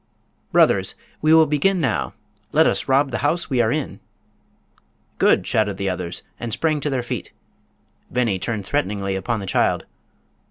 "Brothers! 0.51 0.95
we 1.21 1.31
will 1.31 1.45
begin 1.45 1.79
now. 1.79 2.15
Let 2.51 2.65
us 2.65 2.87
rob 2.87 3.11
the 3.11 3.19
house 3.19 3.51
we 3.51 3.61
are 3.61 3.71
in." 3.71 3.99
"Good!" 5.19 5.45
shouted 5.45 5.77
the 5.77 5.91
others 5.91 6.23
and 6.39 6.51
sprang 6.51 6.79
to 6.79 6.89
their 6.89 7.03
feet. 7.03 7.31
Beni 8.09 8.39
turned 8.39 8.65
threateningly 8.65 9.15
upon 9.15 9.41
the 9.41 9.45
child. 9.45 9.85